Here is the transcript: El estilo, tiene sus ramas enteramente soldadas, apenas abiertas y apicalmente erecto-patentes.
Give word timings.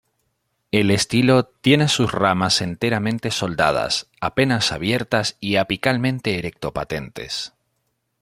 El 0.71 0.89
estilo, 0.89 1.43
tiene 1.45 1.87
sus 1.87 2.11
ramas 2.11 2.61
enteramente 2.61 3.29
soldadas, 3.29 4.09
apenas 4.19 4.71
abiertas 4.71 5.37
y 5.39 5.57
apicalmente 5.57 6.39
erecto-patentes. 6.39 7.53